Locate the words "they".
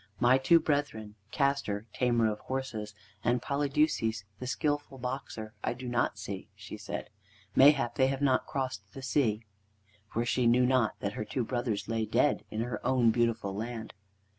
7.93-8.07